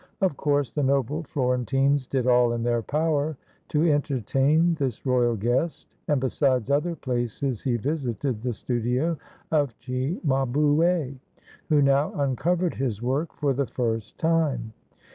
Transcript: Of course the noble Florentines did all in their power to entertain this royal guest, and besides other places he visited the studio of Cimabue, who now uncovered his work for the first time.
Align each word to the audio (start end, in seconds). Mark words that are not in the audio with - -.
Of 0.19 0.35
course 0.35 0.71
the 0.71 0.81
noble 0.81 1.21
Florentines 1.25 2.07
did 2.07 2.25
all 2.25 2.53
in 2.53 2.63
their 2.63 2.81
power 2.81 3.37
to 3.67 3.87
entertain 3.91 4.73
this 4.73 5.05
royal 5.05 5.35
guest, 5.35 5.85
and 6.07 6.19
besides 6.19 6.71
other 6.71 6.95
places 6.95 7.61
he 7.61 7.77
visited 7.77 8.41
the 8.41 8.53
studio 8.53 9.15
of 9.51 9.75
Cimabue, 9.79 11.19
who 11.69 11.81
now 11.83 12.19
uncovered 12.19 12.73
his 12.73 12.99
work 12.99 13.31
for 13.35 13.53
the 13.53 13.67
first 13.67 14.17
time. 14.17 14.73